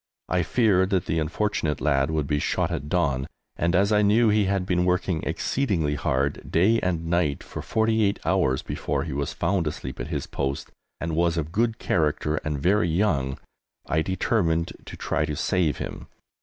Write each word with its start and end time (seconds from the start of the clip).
I 0.29 0.41
feared 0.41 0.89
that 0.89 1.05
the 1.05 1.19
unfortunate 1.19 1.79
lad 1.79 2.09
would 2.09 2.25
be 2.25 2.39
shot 2.39 2.71
at 2.71 2.89
dawn, 2.89 3.27
and 3.55 3.75
as 3.75 3.91
I 3.91 4.01
knew 4.01 4.29
he 4.29 4.45
had 4.45 4.65
been 4.65 4.83
working 4.83 5.21
exceedingly 5.21 5.93
hard, 5.93 6.49
day 6.51 6.79
and 6.79 7.05
night, 7.05 7.43
for 7.43 7.61
48 7.61 8.17
hours 8.25 8.63
before 8.63 9.03
he 9.03 9.13
was 9.13 9.31
found 9.31 9.67
asleep 9.67 9.99
at 9.99 10.07
his 10.07 10.25
post, 10.25 10.71
and 10.99 11.15
was 11.15 11.37
of 11.37 11.51
good 11.51 11.77
character 11.77 12.37
and 12.37 12.57
very 12.59 12.89
young, 12.89 13.37
I 13.87 14.01
determined 14.01 14.71
to 14.85 14.97
try 14.97 15.23
to 15.23 15.35
save 15.35 15.77
him. 15.77 16.07